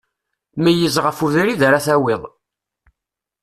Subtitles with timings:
[0.63, 2.23] Meyyez ɣef webrid ara tawiḍ.